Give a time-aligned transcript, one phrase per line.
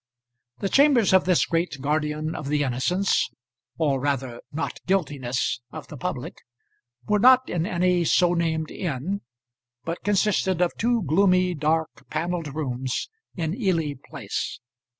[0.61, 3.29] The chambers of this great guardian of the innocence
[3.77, 6.37] or rather not guiltiness of the public
[7.05, 9.21] were not in any so named inn,
[9.83, 14.59] but consisted of two gloomy, dark, panelled rooms in Ely Place.